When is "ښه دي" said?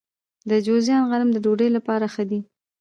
2.13-2.39